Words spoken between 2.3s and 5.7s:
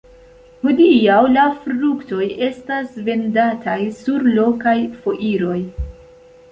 estas vendataj sur lokaj foiroj.